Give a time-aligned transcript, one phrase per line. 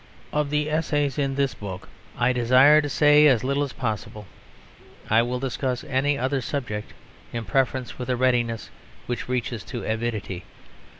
[0.33, 4.25] Of the essays in this book I desire to say as little as possible;
[5.11, 6.95] I will discuss any other subject
[7.31, 8.71] in preference with a readiness
[9.05, 10.43] which reaches to avidity.